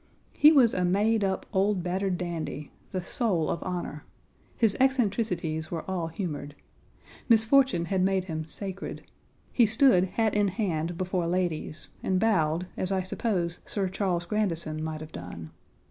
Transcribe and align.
He 0.33 0.51
was 0.51 0.73
a 0.73 0.83
made 0.83 1.23
up 1.23 1.45
old 1.53 1.83
battered 1.83 2.17
dandy, 2.17 2.71
the 2.91 3.03
soul 3.03 3.49
of 3.51 3.61
honor. 3.61 4.03
His 4.57 4.75
eccentricities 4.79 5.69
were 5.69 5.83
all 5.87 6.07
humored. 6.07 6.55
Misfortune 7.29 7.85
had 7.85 8.01
made 8.01 8.23
him 8.23 8.47
sacred. 8.47 9.03
He 9.53 9.67
stood 9.67 10.05
hat 10.05 10.33
in 10.33 10.47
hand 10.47 10.97
before 10.97 11.27
ladies 11.27 11.89
and 12.01 12.19
bowed 12.19 12.65
as 12.75 12.91
I 12.91 13.03
suppose 13.03 13.59
Sir 13.67 13.89
Charles 13.89 14.25
Grandison 14.25 14.83
might 14.83 15.01
have 15.01 15.11
done. 15.11 15.51